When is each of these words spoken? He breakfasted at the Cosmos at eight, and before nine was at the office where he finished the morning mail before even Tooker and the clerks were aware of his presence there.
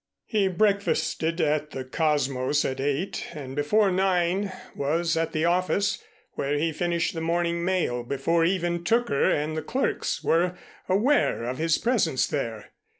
He 0.25 0.47
breakfasted 0.47 1.39
at 1.41 1.69
the 1.69 1.83
Cosmos 1.83 2.65
at 2.65 2.79
eight, 2.79 3.27
and 3.35 3.55
before 3.55 3.91
nine 3.91 4.51
was 4.75 5.15
at 5.15 5.31
the 5.31 5.45
office 5.45 6.03
where 6.31 6.57
he 6.57 6.71
finished 6.73 7.13
the 7.13 7.21
morning 7.21 7.63
mail 7.63 8.01
before 8.01 8.43
even 8.43 8.83
Tooker 8.83 9.29
and 9.29 9.55
the 9.55 9.61
clerks 9.61 10.23
were 10.23 10.57
aware 10.89 11.43
of 11.43 11.59
his 11.59 11.77
presence 11.77 12.25
there. 12.25 12.71